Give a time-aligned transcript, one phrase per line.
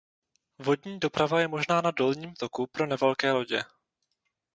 [0.59, 3.63] Vodní doprava je možná na dolním toku pro nevelké lodě.